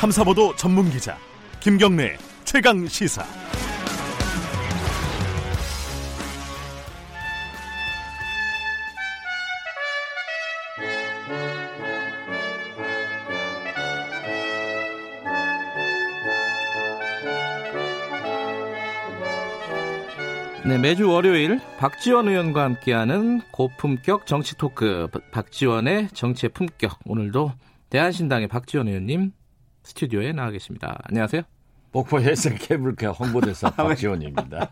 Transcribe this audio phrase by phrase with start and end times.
[0.00, 1.18] 탐사보도 전문 기자
[1.60, 3.22] 김경래 최강 시사.
[20.64, 27.00] 네, 매주 월요일 박지원 의원과 함께하는 고품격 정치 토크 박지원의 정치의 품격.
[27.04, 27.52] 오늘도
[27.90, 29.32] 대한신당의 박지원 의원님
[29.82, 30.98] 스튜디오에 나와 계십니다.
[31.04, 31.42] 안녕하세요.
[31.92, 34.70] 목포 헬스 케이블카 홍보대사 박지원입니다.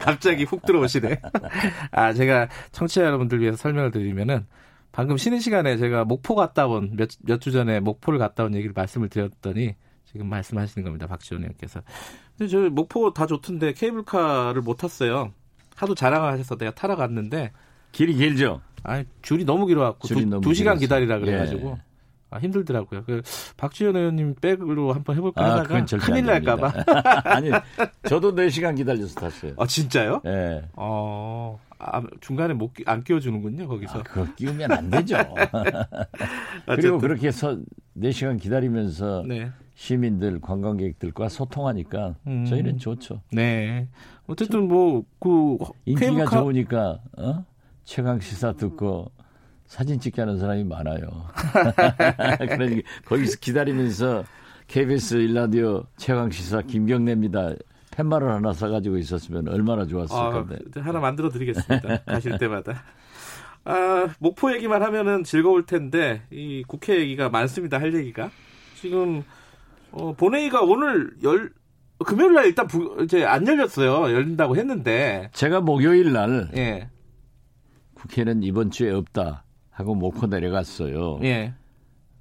[0.00, 1.20] 갑자기 훅 들어오시네.
[1.92, 4.46] 아, 제가 청취자 여러분들 위해서 설명을 드리면은
[4.92, 8.72] 방금 쉬는 시간에 제가 목포 갔다 온 몇 몇 주 전에 목포를 갔다 온 얘기를
[8.74, 11.06] 말씀을 드렸더니 지금 말씀하시는 겁니다.
[11.06, 11.82] 박지원 의원께서.
[12.36, 15.32] 근데 저 목포 다 좋던데 케이블카를 못 탔어요.
[15.76, 17.52] 하도 자랑을 하셔서 내가 타러 갔는데
[17.92, 18.60] 길이 길죠.
[18.82, 20.80] 아 줄이 너무 길어갖고 두, 너무 두 시간 길어서.
[20.80, 21.82] 기다리라 그래가지고 예.
[22.30, 23.04] 아, 힘들더라고요.
[23.04, 23.22] 그
[23.56, 26.72] 박지원 의원님 백으로 한번 해볼까 아, 하다가 큰일 안 날까봐.
[27.24, 27.50] 아니,
[28.08, 29.52] 저도 4시간 기다려서 탔어요.
[29.56, 30.20] 아 진짜요?
[30.26, 30.62] 예.
[30.74, 34.00] 어 아, 중간에 못 안 끼워주는군요 거기서.
[34.00, 35.16] 아, 그거 끼우면 안 되죠.
[36.66, 36.98] 그리고 어쨌든.
[36.98, 37.58] 그렇게 해서
[37.96, 39.50] 4시간 기다리면서 네.
[39.74, 42.44] 시민들, 관광객들과 소통하니까 음.
[42.44, 43.20] 저희는 좋죠.
[43.32, 43.88] 네.
[44.26, 47.44] 어쨌든 뭐 그 인기가 케이블카 좋으니까 어?
[47.84, 49.10] 최강 시사 듣고
[49.68, 51.26] 사진 찍게 하는 사람이 많아요.
[52.40, 54.24] 그러니까 거기서 기다리면서
[54.66, 57.52] KBS 일라디오 최강 시사 김경래입니다.
[57.90, 60.56] 팻말을 하나 사가지고 있었으면 얼마나 좋았을 아, 건데.
[60.74, 61.98] 하나 만들어 드리겠습니다.
[62.06, 62.82] 가실 때마다.
[63.64, 67.78] 아, 목포 얘기만 하면은 즐거울 텐데 이 국회 얘기가 많습니다.
[67.78, 68.30] 할 얘기가.
[68.76, 69.22] 지금
[69.90, 71.52] 어, 본회의가 오늘 열
[72.06, 74.14] 금요일 날 일단 부, 이제 안 열렸어요.
[74.14, 75.28] 열린다고 했는데.
[75.34, 76.88] 제가 목요일 날 예.
[77.94, 79.44] 국회는 이번 주에 없다
[79.78, 81.20] 하고 놓고 내려갔어요.
[81.22, 81.54] 예.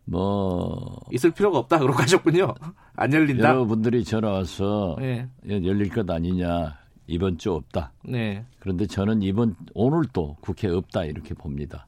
[0.05, 2.53] 뭐 있을 필요가 없다 그러고 가셨군요.
[2.95, 3.49] 안 열린다.
[3.49, 5.27] 여러분들이 전화 와서 예.
[5.49, 6.77] 열릴 것 아니냐
[7.07, 7.93] 이번 주 없다.
[8.03, 8.45] 네.
[8.59, 11.87] 그런데 저는 이번 오늘 또 국회 없다 이렇게 봅니다.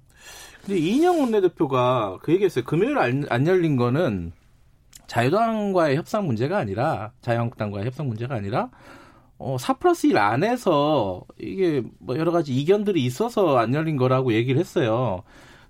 [0.65, 2.65] 근데 이인영 원내대표가 그 얘기했어요.
[2.65, 4.31] 금요일 안, 안 열린 거는
[5.05, 8.71] 자유당과의 협상 문제가 아니라 자유한국당과의 협상 문제가 아니라
[9.37, 14.59] 어, 4 플러스 1 안에서 이게 뭐 여러 가지 이견들이 있어서 안 열린 거라고 얘기를
[14.59, 15.21] 했어요.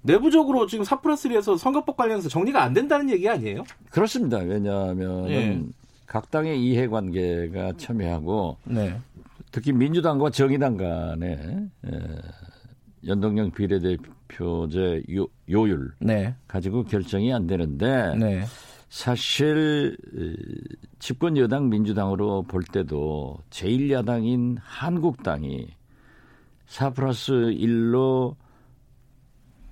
[0.02, 3.64] 내부적으로 지금 4 플러스 1에서 선거법 관련해서 정리가 안 된다는 얘기 아니에요?
[3.90, 4.38] 그렇습니다.
[4.38, 5.62] 왜냐하면 예.
[6.06, 9.00] 각 당의 이해관계가 첨예하고 네.
[9.52, 12.00] 특히 민주당과 정의당 간의 에,
[13.06, 16.36] 연동형 비례대표제 요, 요율 네.
[16.48, 18.44] 가지고 결정이 안 되는데 네.
[18.90, 20.36] 사실 이,
[21.00, 25.68] 집권 여당 민주당으로 볼 때도 제1야당인 한국당이
[26.68, 28.36] 4 플러스 1로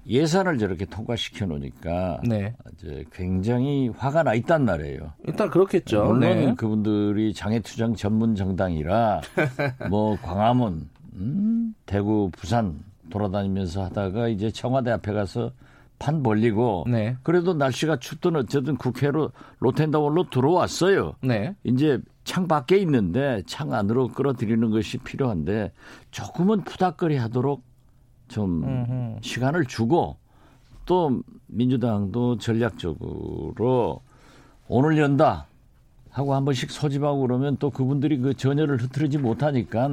[0.08, 2.56] 예산을 저렇게 통과시켜 놓으니까 네.
[2.74, 5.14] 이제 굉장히 화가 나 있단 말이에요.
[5.26, 6.06] 일단 그렇겠죠.
[6.06, 6.54] 물론 네.
[6.56, 9.22] 그분들이 장애투쟁 전문 정당이라
[9.90, 12.80] 뭐 광화문, 음, 대구, 부산
[13.10, 15.52] 돌아다니면서 하다가 이제 청와대 앞에 가서
[16.00, 17.18] 판 벌리고 네.
[17.24, 21.16] 그래도 날씨가 춥든 어쨌든 국회로 로텐다운로 들어왔어요.
[21.22, 21.56] 네.
[21.64, 25.72] 이제 창 밖에 있는데 창 안으로 끌어들이는 것이 필요한데
[26.12, 27.64] 조금은 푸닥거리 하도록
[28.28, 29.20] 좀 음흠.
[29.22, 30.18] 시간을 주고
[30.86, 34.02] 또 민주당도 전략적으로
[34.68, 35.48] 오늘 연다
[36.10, 39.90] 하고 한 번씩 소집하고 그러면 또 그분들이 그 전열을 흐트러지 못하니까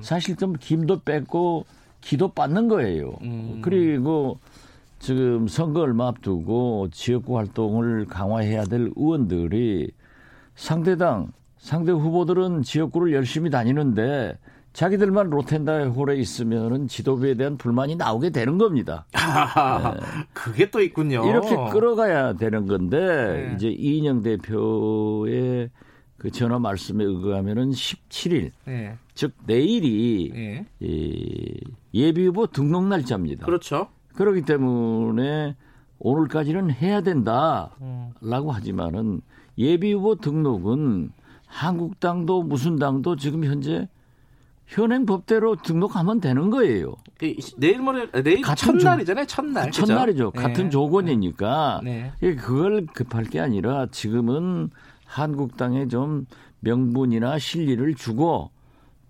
[0.00, 1.64] 사실 좀 김도 뺏고
[2.00, 3.12] 기도 받는 거예요.
[3.22, 3.60] 음.
[3.62, 4.38] 그리고
[4.98, 9.90] 지금 선거 얼마 앞두고 지역구 활동을 강화해야 될 의원들이
[10.54, 14.38] 상대당 상대 후보들은 지역구를 열심히 다니는데
[14.72, 19.06] 자기들만 로텐다의 홀에 있으면은 지도부에 대한 불만이 나오게 되는 겁니다.
[20.32, 21.28] 그게 또 있군요.
[21.28, 23.54] 이렇게 끌어가야 되는 건데 네.
[23.54, 25.70] 이제 이인영 대표의
[26.16, 28.96] 그 전화 말씀에 의거하면은 17일 네.
[29.14, 30.66] 즉 내일이 네.
[30.80, 31.60] 이
[31.94, 33.46] 예비 후보 등록 날짜입니다.
[33.46, 33.88] 그렇죠.
[34.14, 35.56] 그렇기 때문에
[35.98, 38.50] 오늘까지는 해야 된다라고 음.
[38.50, 39.20] 하지만은
[39.58, 41.10] 예비 후보 등록은
[41.46, 43.88] 한국당도 무슨 당도 지금 현재
[44.70, 46.94] 현행 법대로 등록하면 되는 거예요.
[47.18, 49.26] 그 내일 모레 내일 같은 첫날이잖아요.
[49.26, 49.66] 첫날.
[49.66, 49.84] 그죠?
[49.84, 50.32] 첫날이죠.
[50.32, 50.42] 네.
[50.42, 52.12] 같은 조건이니까 네.
[52.22, 54.70] 예, 그걸 급할 게 아니라 지금은
[55.04, 56.24] 한국당에 좀
[56.60, 58.50] 명분이나 실리를 주고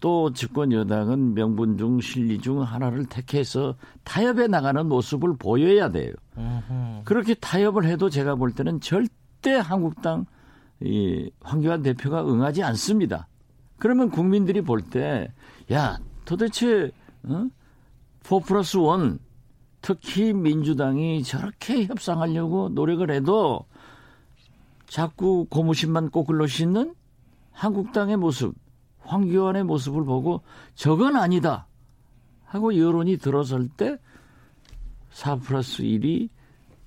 [0.01, 3.75] 또 집권 여당은 명분 중 실리 중 하나를 택해서
[4.05, 6.15] 타협해 나가는 모습을 보여야 돼요.
[6.39, 7.03] 음흠.
[7.05, 10.25] 그렇게 타협을 해도 제가 볼 때는 절대 한국당
[10.81, 13.29] 이 황교안 대표가 응하지 않습니다.
[13.81, 15.33] 그러면 국민들이 볼 때,
[15.73, 16.93] 야, 도대체,
[17.25, 17.49] 어?
[18.23, 19.19] 4 플러스 1,
[19.81, 23.65] 특히 민주당이 저렇게 협상하려고 노력을 해도
[24.87, 26.95] 자꾸 고무신만 꼬글러 씻는
[27.53, 28.55] 한국당의 모습,
[29.01, 30.43] 황교안의 모습을 보고
[30.75, 31.67] 저건 아니다
[32.45, 33.97] 하고 여론이 들어설 때
[35.09, 36.29] 4 플러스 1이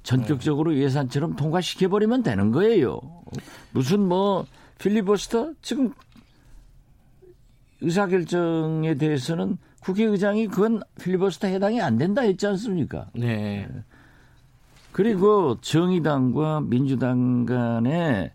[0.03, 2.99] 전격적으로 예산처럼 통과시켜버리면 되는 거예요.
[3.71, 4.45] 무슨 뭐
[4.77, 5.93] 필리버스터 지금
[7.83, 13.07] 의사결정에 대해서는 국회의장이 그건 필리버스터 해당이 안 된다 했지 않습니까?
[13.13, 13.67] 네.
[14.91, 18.31] 그리고 정의당과 민주당 간에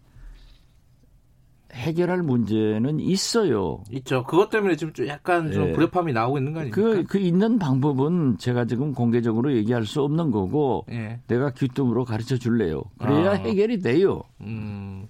[1.73, 3.83] 해결할 문제는 있어요.
[3.93, 4.25] 있죠.
[4.25, 5.73] 그것 때문에 지금 좀 약간 좀 예.
[5.73, 6.81] 불협화음이 나오고 있는 거 아닙니까?
[6.81, 11.21] 그, 그 있는 방법은 제가 지금 공개적으로 얘기할 수 없는 거고 예.
[11.29, 12.83] 내가 귀뜸으로 가르쳐 줄래요.
[12.99, 13.35] 그래야 아.
[13.35, 14.23] 해결이 돼요.
[14.41, 15.07] 음.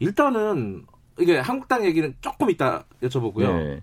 [0.00, 0.84] 일단은
[1.18, 3.56] 이게 한국당 얘기는 조금 이따 여쭤보고요.
[3.56, 3.80] 네.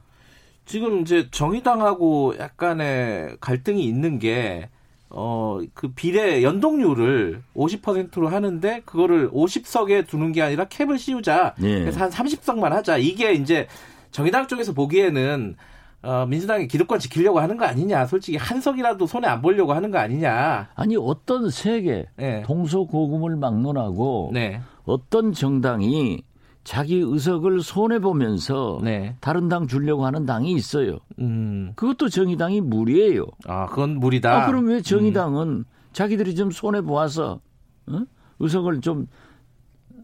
[0.66, 4.70] 지금 이제 정의당하고 약간의 갈등이 있는 게,
[5.10, 11.56] 어, 그 비례 연동률을 50%로 하는데, 그거를 50석에 두는 게 아니라 캡을 씌우자.
[11.64, 11.80] 예.
[11.80, 12.98] 그래서 한 30석만 하자.
[12.98, 13.68] 이게 이제
[14.12, 15.56] 정의당 쪽에서 보기에는,
[16.02, 18.06] 어, 민주당이 기득권 지키려고 하는 거 아니냐.
[18.06, 20.70] 솔직히 한 석이라도 손에 안 보려고 하는 거 아니냐.
[20.76, 22.44] 아니 어떤 세계 네.
[22.44, 24.62] 동서고금을 막론하고 네.
[24.86, 26.24] 어떤 정당이
[26.70, 29.16] 자기 의석을 손해 보면서 네.
[29.22, 31.00] 다른 당 주려고 하는 당이 있어요.
[31.18, 31.72] 음.
[31.76, 33.26] 그것도 정의당이 무리예요.
[33.48, 34.44] 아, 그건 무리다.
[34.44, 37.40] 아, 그럼 왜 정의당은 자기들이 좀 손해 보아서
[37.88, 38.04] 어?
[38.38, 39.08] 의석을 좀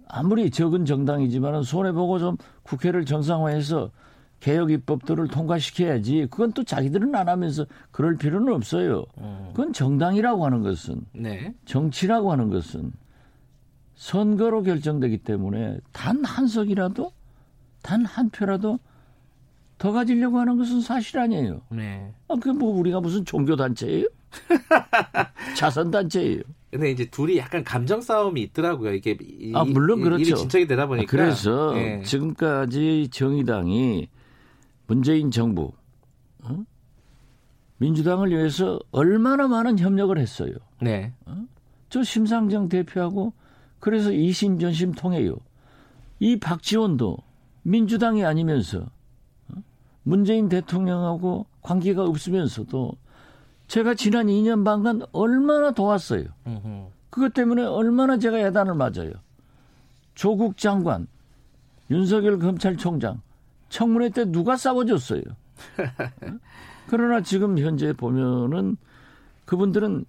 [0.07, 3.91] 아무리 적은 정당이지만 손해 보고 좀 국회를 정상화해서
[4.39, 6.29] 개혁 입법들을 통과시켜야지.
[6.31, 9.05] 그건 또 자기들은 안 하면서 그럴 필요는 없어요.
[9.49, 11.53] 그건 정당이라고 하는 것은 네.
[11.65, 12.91] 정치라고 하는 것은
[13.95, 17.11] 선거로 결정되기 때문에 단 한 석이라도
[17.81, 18.79] 단 한 표라도
[19.77, 21.61] 더 가지려고 하는 것은 사실 아니에요.
[21.69, 22.13] 네.
[22.27, 24.07] 아, 그 뭐 우리가 무슨 종교 단체예요?
[25.55, 26.41] 자선 단체예요.
[26.71, 28.93] 근데 이제 둘이 약간 감정 싸움이 있더라고요.
[28.93, 30.21] 이게 이- 아, 물론 이- 그렇죠.
[30.23, 31.09] 일이 진척이 되다 보니까.
[31.09, 32.01] 그래서 예.
[32.03, 34.09] 지금까지 정의당이
[34.87, 35.71] 문재인 정부
[36.43, 36.63] 어?
[37.77, 40.53] 민주당을 위해서 얼마나 많은 협력을 했어요.
[40.81, 41.13] 네.
[41.89, 43.33] 저 심상정 대표하고
[43.79, 45.35] 그래서 이심 전심 통해요.
[46.19, 47.17] 이 박지원도
[47.63, 48.79] 민주당이 아니면서
[49.49, 49.63] 어?
[50.03, 52.93] 문재인 대통령하고 관계가 없으면서도
[53.67, 56.25] 제가 지난 2년 반간 얼마나 도왔어요.
[57.09, 59.11] 그것 때문에 얼마나 제가 야단을 맞아요.
[60.13, 61.07] 조국 장관,
[61.89, 63.21] 윤석열 검찰총장,
[63.69, 65.21] 청문회 때 누가 싸워줬어요.
[66.23, 66.39] 어?
[66.87, 68.77] 그러나 지금 현재 보면은
[69.45, 70.05] 그분들은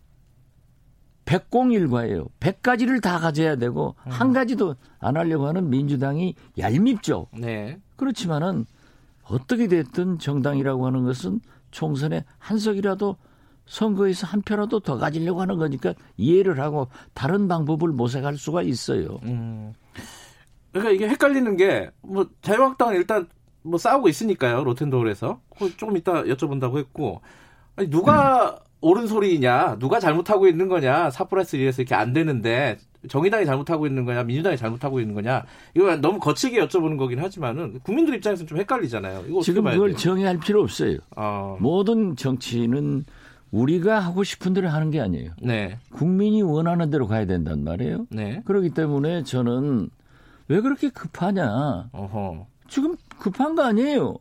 [1.27, 2.27] 백공일과예요.
[2.41, 7.27] 백 가지를 다 가져야 되고 한 가지도 안 하려고 하는 민주당이 얄밉죠.
[7.39, 7.79] 네.
[7.97, 8.65] 그렇지만은
[9.25, 11.41] 어떻게 됐든 정당이라고 하는 것은
[11.73, 13.17] 총선에 한 석이라도
[13.67, 19.19] 선거에서 한 표라도 더 가지려고 하는 거니까 이해를 하고 다른 방법을 모색할 수가 있어요.
[19.25, 19.75] 음.
[20.73, 23.29] 그러니까 이게 헷갈리는 게 뭐 자유한국당은 일단
[23.63, 24.63] 뭐 싸우고 있으니까요.
[24.63, 27.21] 로텐도울에서 그거 조금 이따 여쭤본다고 했고
[27.75, 32.79] 아니 누가 옳은 소리냐, 누가 잘못하고 있는 거냐, 사프라스 1에서 이렇게 안 되는데
[33.09, 35.45] 정의당이 잘못하고 있는 거냐, 민주당이 잘못하고 있는 거냐,
[35.75, 39.25] 이거 너무 거칠게 여쭤보는 거긴 하지만은 국민들 입장에서는 좀 헷갈리잖아요.
[39.29, 39.97] 이거 지금 그걸 돼요?
[39.97, 40.99] 정의할 필요 없어요.
[41.17, 43.05] 어, 모든 정치는
[43.53, 45.33] 우리가 하고 싶은 대로 하는 게 아니에요.
[45.41, 48.07] 네, 국민이 원하는 대로 가야 된단 말이에요.
[48.11, 49.89] 네, 그렇기 때문에 저는
[50.49, 51.89] 왜 그렇게 급하냐.
[51.93, 54.17] 어허, 지금 급한 거 아니에요.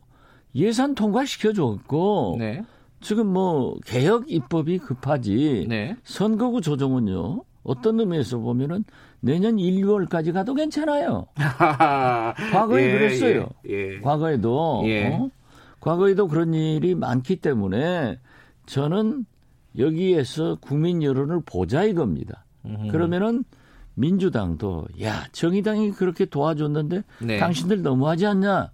[0.54, 2.64] 예산 통과시켜줬고 네,
[3.06, 8.82] 지금 뭐 개혁 입법이 급하지 네, 선거구 조정은요 어떤 의미에서 보면은
[9.20, 11.28] 내년 1, 2월까지 가도 괜찮아요.
[11.36, 13.48] 과거에 예, 그랬어요.
[13.68, 14.00] 예, 예.
[14.00, 15.06] 과거에도 예.
[15.06, 15.30] 어?
[15.78, 18.18] 과거에도 그런 일이 많기 때문에
[18.66, 19.24] 저는
[19.78, 22.44] 여기에서 국민 여론을 보자 이겁니다.
[22.64, 22.88] 음흠.
[22.90, 23.44] 그러면은
[23.94, 27.38] 민주당도 야 정의당이 그렇게 도와줬는데 네.
[27.38, 28.72] 당신들 너무하지 않냐?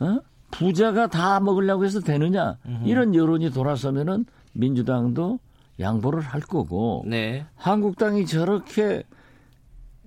[0.00, 0.20] 어?
[0.50, 2.58] 부자가 다 먹으려고 해서 되느냐?
[2.84, 5.38] 이런 여론이 돌아서면은 민주당도
[5.80, 9.04] 양보를 할 거고 네, 한국당이 저렇게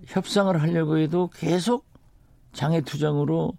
[0.05, 1.85] 협상을 하려고 해도 계속
[2.53, 3.53] 장애 투쟁으로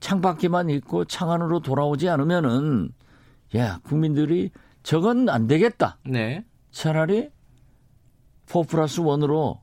[0.00, 2.90] 창밖에만 있고 창 안으로 돌아오지 않으면은
[3.56, 4.50] 야 국민들이
[4.82, 5.98] 저건 안 되겠다.
[6.06, 7.30] 네, 차라리
[8.46, 9.58] 4 플러스 1으로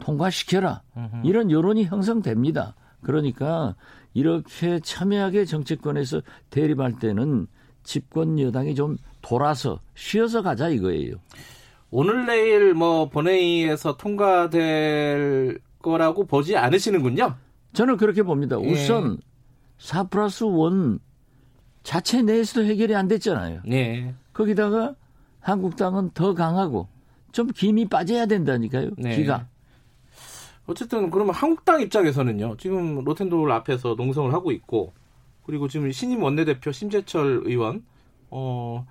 [0.00, 0.82] 통과시켜라.
[0.96, 1.20] 음흠.
[1.24, 2.74] 이런 여론이 형성됩니다.
[3.02, 3.76] 그러니까
[4.16, 7.46] 이렇게 첨예하게 정치권에서 대립할 때는
[7.82, 11.16] 집권 여당이 좀 돌아서 쉬어서 가자 이거예요.
[11.90, 17.34] 오늘 내일 뭐 본회의에서 통과될 거라고 보지 않으시는군요.
[17.74, 18.56] 저는 그렇게 봅니다.
[18.62, 18.72] 예.
[18.72, 19.18] 우선
[19.76, 20.98] 4 플러스 1
[21.82, 23.60] 자체 내에서도 해결이 안 됐잖아요.
[23.66, 24.94] 네, 거기다가
[25.40, 26.88] 한국당은 더 강하고
[27.32, 28.92] 좀 김이 빠져야 된다니까요.
[28.96, 29.14] 네.
[29.14, 29.46] 기가.
[30.66, 32.56] 어쨌든 그러면 한국당 입장에서는요.
[32.58, 34.92] 지금 로텐도를 앞에서 농성을 하고 있고
[35.44, 37.84] 그리고 지금 신임 원내대표 심재철 의원
[38.30, 38.84] 어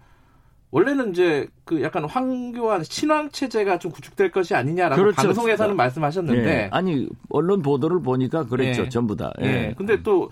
[0.72, 5.16] 원래는 이제 그 약간 황교안 신왕 체제가 좀 구축될 것이 아니냐라고 그렇죠.
[5.16, 6.70] 방송에서는 말씀하셨는데 예.
[6.72, 8.90] 아니 언론 보도를 보니까 그랬죠 예.
[8.90, 9.32] 전부 다.
[9.42, 9.46] 예.
[9.46, 9.76] 예.
[9.78, 10.30] 근데 또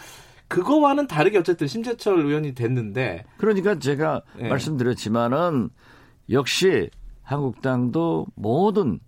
[0.48, 4.48] 그거와는 다르게 어쨌든 심재철 의원이 됐는데 그러니까 제가 예.
[4.48, 5.70] 말씀드렸지만은
[6.30, 6.90] 역시
[7.22, 9.00] 한국당도 모든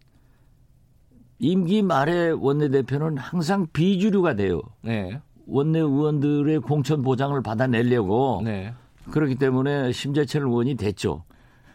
[1.40, 4.62] 임기 말에 원내대표는 항상 비주류가 돼요.
[4.82, 5.20] 네.
[5.48, 8.74] 원내 의원들의 공천 보장을 받아내려고 네.
[9.12, 11.24] 그렇기 때문에 심재철 의원이 됐죠.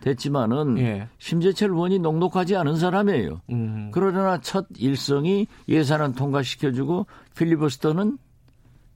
[0.01, 1.09] 됐지만은 예.
[1.19, 3.43] 심재철 의원이 녹록하지 않은 사람이에요.
[3.51, 3.91] 음.
[3.93, 8.19] 그러나 첫 일성이 예산은 통과시켜주고 필리버스터는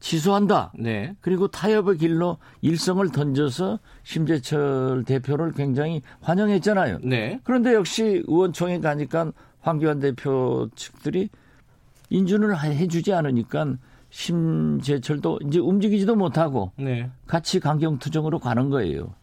[0.00, 0.72] 취소한다.
[0.78, 1.14] 네.
[1.20, 6.98] 그리고 타협의 길로 일성을 던져서 심재철 대표를 굉장히 환영했잖아요.
[7.04, 7.40] 네.
[7.44, 9.32] 그런데 역시 의원총회 가니까
[9.64, 11.30] 황교안 대표 측들이
[12.10, 13.76] 인준을 해주지 않으니까
[14.10, 17.10] 심재철도 이제 움직이지도 못하고 네.
[17.26, 19.14] 같이 강경투정으로 가는 거예요.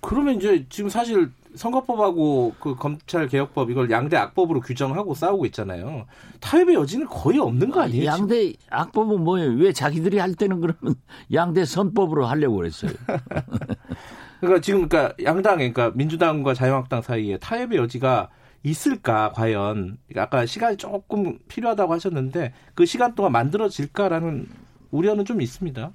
[0.00, 6.06] 그러면 이제 지금 사실 선거법하고 그 검찰 개혁법 이걸 양대 악법으로 규정하고 싸우고 있잖아요.
[6.40, 8.02] 타협의 여지는 거의 없는 거 아니에요?
[8.02, 8.06] 지금?
[8.06, 9.52] 양대 악법은 뭐예요?
[9.52, 10.94] 왜 자기들이 할 때는 그러면
[11.32, 12.92] 양대 선법으로 하려고 그랬어요.
[14.40, 18.28] 그러니까 지금 그러니까 양당 그러니까 민주당과 자유한국당 사이에 타협의 여지가
[18.62, 24.48] 있을까 과연 그러니까 아까 시간이 조금 필요하다고 하셨는데 그 시간 동안 만들어질까라는
[24.90, 25.92] 우려는 좀 있습니다.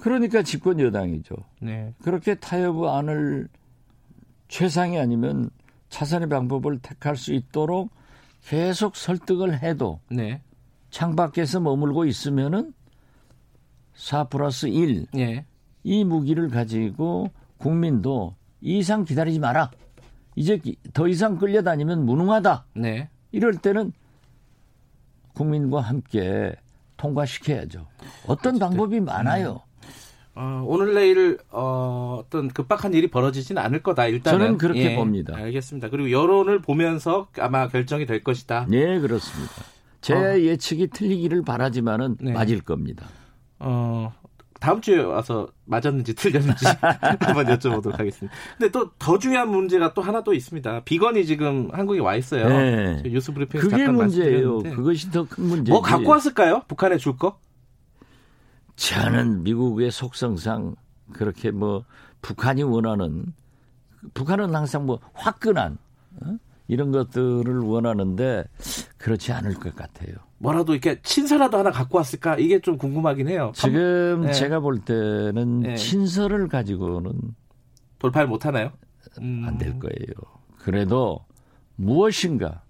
[0.00, 1.36] 그러니까 집권 여당이죠.
[1.60, 1.94] 네.
[2.02, 3.48] 그렇게 타협안을
[4.48, 5.50] 최상이 아니면
[5.88, 7.90] 차선의 방법을 택할 수 있도록
[8.44, 10.42] 계속 설득을 해도 네.
[10.90, 12.72] 창밖에서 머물고 있으면은
[13.94, 15.06] 4 플러스 1.
[15.16, 15.44] 예.
[15.82, 19.70] 이 무기를 가지고 국민도 이 이상 기다리지 마라.
[20.36, 22.64] 이제 기- 더 이상 끌려다니면 무능하다.
[22.74, 23.08] 네.
[23.32, 23.92] 이럴 때는
[25.34, 26.54] 국민과 함께
[26.96, 27.86] 통과시켜야죠.
[28.26, 29.60] 어떤 방법이 많아요.
[30.36, 34.06] 어, 오늘 내일 어, 어떤 급박한 일이 벌어지진 않을 거다.
[34.06, 35.36] 일단은 저는 그렇게 예, 봅니다.
[35.36, 35.90] 알겠습니다.
[35.90, 38.66] 그리고 여론을 보면서 아마 결정이 될 것이다.
[38.68, 39.52] 네, 그렇습니다.
[40.00, 40.38] 제 어.
[40.38, 42.32] 예측이 틀리기를 바라지만은 네.
[42.32, 43.06] 맞을 겁니다.
[43.60, 44.12] 어,
[44.64, 46.64] 다음 주에 와서 맞았는지 틀렸는지
[47.20, 48.34] 한번 여쭤보도록 하겠습니다.
[48.56, 50.84] 근데 또 더 중요한 문제가 또 하나 또 있습니다.
[50.84, 52.48] 비건이 지금 한국에 와 있어요.
[52.48, 53.02] 네.
[53.02, 54.58] 저 뉴스 브리핑에서 그게 문제예요.
[54.62, 55.70] 그것이 더 큰 문제지.
[55.70, 56.62] 뭐 갖고 왔을까요?
[56.66, 57.38] 북한에 줄 거?
[58.76, 60.76] 저는 미국의 속성상
[61.12, 61.84] 그렇게 뭐
[62.22, 63.34] 북한이 원하는
[64.14, 65.76] 북한은 항상 뭐 화끈한
[66.22, 66.36] 어?
[66.68, 68.44] 이런 것들을 원하는데
[68.96, 70.14] 그렇지 않을 것 같아요.
[70.44, 72.36] 뭐라도 이렇게 친서라도 하나 갖고 왔을까?
[72.36, 73.50] 이게 좀 궁금하긴 해요.
[73.54, 74.32] 지금 네.
[74.32, 75.74] 제가 볼 때는 네.
[75.74, 77.12] 친서를 가지고는
[77.98, 78.70] 돌파를 못 하나요?
[79.22, 80.14] 음, 안될 거예요.
[80.58, 81.24] 그래도
[81.76, 82.62] 무엇인가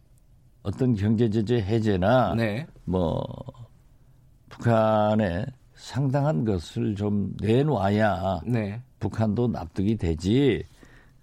[0.63, 2.65] 어떤 경제 제재 해제나 네.
[2.85, 3.21] 뭐
[4.51, 8.81] 북한에 상당한 것을 좀 내놔야 네.
[9.01, 10.63] 북한도 납득이 되지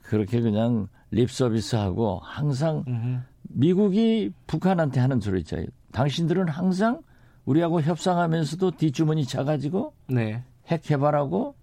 [0.01, 5.67] 그렇게 그냥 립 서비스하고 항상 음, 미국이 북한한테 하는 소리 있잖아요.
[5.91, 7.01] 당신들은 항상
[7.45, 10.43] 우리하고 협상하면서도 뒷주머니 차가지고 네.
[10.67, 11.55] 핵 개발하고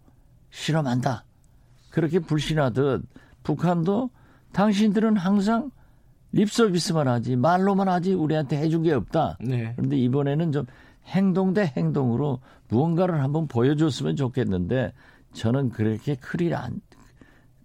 [0.50, 1.24] 실험한다.
[1.90, 3.04] 그렇게 불신하듯
[3.42, 4.10] 북한도
[4.52, 5.70] 당신들은 항상
[6.32, 9.38] 립 서비스만 하지 말로만 하지 우리한테 해준 게 없다.
[9.40, 9.72] 네.
[9.76, 10.66] 그런데 이번에는 좀
[11.06, 14.92] 행동 대 행동으로 무언가를 한번 보여줬으면 좋겠는데
[15.32, 16.80] 저는 그렇게 크리 안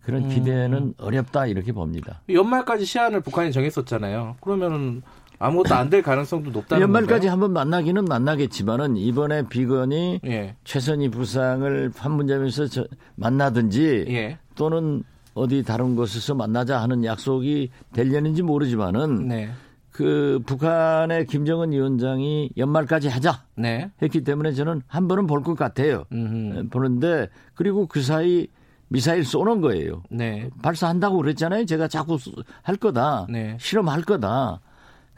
[0.02, 2.22] 그런 기대는 어렵다 이렇게 봅니다.
[2.30, 4.36] 연말까지 시한을 북한이 정했었잖아요.
[4.42, 5.02] 그러면은
[5.46, 7.28] 아무것도 안 될 가능성도 높다는 연말까지?
[7.28, 10.56] 한번 만나기는 만나겠지만은 이번에 비건이 예.
[10.64, 12.86] 최선희 부상을 판문점에서 저-
[13.16, 14.38] 만나든지 예.
[14.56, 19.50] 또는 어디 다른 곳에서 만나자 하는 약속이 되려는지 모르지만은 네.
[19.92, 23.92] 그 북한의 김정은 위원장이 연말까지 하자 네.
[24.02, 26.06] 했기 때문에 저는 한 번은 볼 것 같아요.
[26.12, 26.70] 음.
[26.72, 28.48] 보는데 그리고 그 사이
[28.88, 30.04] 미사일 쏘는 거예요.
[30.10, 30.50] 네.
[30.62, 31.66] 발사한다고 그랬잖아요.
[31.66, 32.32] 제가 자꾸 쏘-
[32.62, 33.28] 할 거다.
[33.30, 33.58] 네.
[33.60, 34.60] 실험할 거다.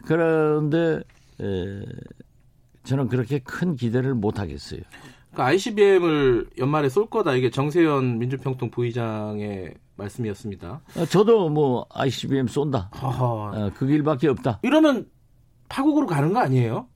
[0.05, 1.01] 그런데
[1.41, 1.85] 에,
[2.83, 4.81] 저는 그렇게 큰 기대를 못 하겠어요.
[5.31, 7.33] 그러니까 ICBM을 연말에 쏠 거다.
[7.33, 10.81] 이게 정세현 민주평통 부의장의 말씀이었습니다.
[10.97, 12.89] 어, 저도 뭐 ICBM 쏜다.
[13.01, 14.59] 어, 그 길밖에 없다.
[14.63, 15.07] 이러면
[15.67, 16.87] 파국으로 가는 거 아니에요?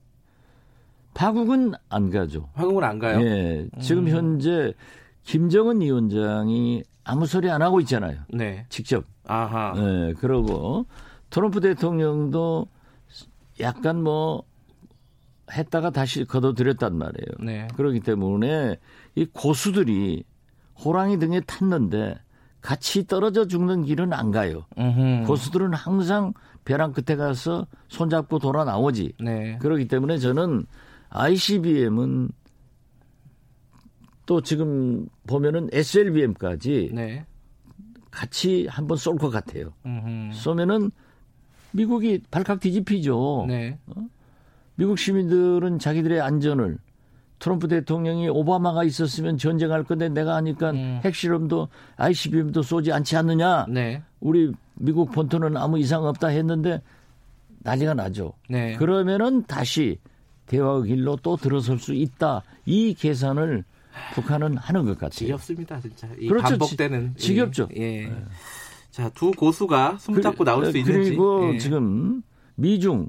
[1.14, 2.48] 파국은 안 가죠.
[2.54, 3.20] 파국은 안 가요?
[3.20, 4.72] 예, 지금 현재
[5.24, 8.20] 김정은 위원장이 아무 소리 안 하고 있잖아요.
[8.32, 8.64] 네.
[8.68, 9.04] 직접.
[9.26, 9.74] 아하.
[9.76, 10.86] 예, 그러고
[11.30, 12.66] 트럼프 대통령도
[13.60, 14.44] 약간 뭐
[15.52, 17.44] 했다가 다시 걷어들였단 말이에요.
[17.44, 17.68] 네.
[17.76, 18.78] 그렇기 때문에
[19.14, 20.24] 이 고수들이
[20.84, 22.16] 호랑이 등에 탔는데
[22.60, 24.66] 같이 떨어져 죽는 길은 안 가요.
[24.78, 25.26] 음흠.
[25.26, 26.32] 고수들은 항상
[26.64, 29.14] 벼랑 끝에 가서 손잡고 돌아 나오지.
[29.20, 29.58] 네.
[29.58, 30.66] 그렇기 때문에 저는
[31.08, 32.30] ICBM은
[34.26, 37.24] 또 지금 보면은 SLBM까지 네.
[38.10, 39.72] 같이 한번 쏠 것 같아요.
[39.86, 40.32] 음흠.
[40.34, 40.90] 쏘면은
[41.72, 43.44] 미국이 발칵 뒤집히죠.
[43.48, 43.78] 네.
[44.74, 46.78] 미국 시민들은 자기들의 안전을
[47.38, 51.00] 트럼프 대통령이 오바마가 있었으면 전쟁할 건데 내가 하니까 음.
[51.04, 53.66] 핵실험도 ICBM도 쏘지 않지 않느냐.
[53.68, 54.02] 네.
[54.20, 56.82] 우리 미국 본토는 아무 이상 없다 했는데
[57.60, 58.32] 난리가 나죠.
[58.48, 58.74] 네.
[58.76, 59.98] 그러면은 다시
[60.46, 62.42] 대화의 길로 또 들어설 수 있다.
[62.66, 63.64] 이 계산을
[64.14, 65.10] 북한은 하는 것 같아요.
[65.10, 66.08] 지겹습니다, 진짜.
[66.18, 66.48] 이 그렇죠.
[66.48, 67.14] 반복되는.
[67.16, 67.68] 지- 지겹죠.
[67.76, 68.04] 예.
[68.04, 68.12] 예.
[68.90, 71.10] 자, 두 고수가 숨잡고 그- 나올 수 있는지.
[71.10, 71.58] 그리고 예.
[71.58, 72.22] 지금
[72.56, 73.08] 미중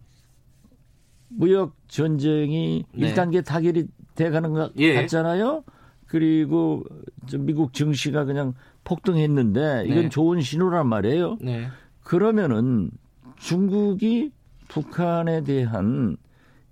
[1.29, 3.13] 무역 전쟁이 네.
[3.13, 4.93] 1단계 타결이 돼가는 것 예.
[4.95, 5.63] 같잖아요.
[6.07, 6.83] 그리고
[7.27, 10.09] 저 미국 증시가 그냥 폭등했는데 이건 네.
[10.09, 11.37] 좋은 신호란 말이에요.
[11.41, 11.67] 네.
[12.03, 12.91] 그러면은
[13.37, 14.31] 중국이
[14.67, 16.17] 북한에 대한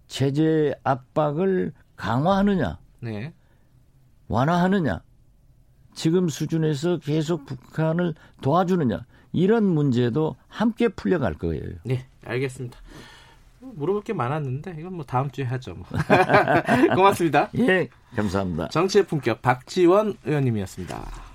[0.08, 3.34] 제재 압박을 강화하느냐, 네.
[4.28, 5.02] 완화하느냐,
[6.00, 11.62] 지금 수준에서 계속 북한을 도와주느냐, 이런 문제도 함께 풀려갈 거예요.
[11.84, 12.80] 네, 알겠습니다.
[13.60, 15.76] 물어볼 게 많았는데 이건 뭐 다음 주에 하죠.
[15.76, 15.86] 뭐.
[16.96, 17.50] 고맙습니다.
[17.58, 18.70] 예, 감사합니다.
[18.70, 21.29] 정치의 품격 박지원 의원님이었습니다.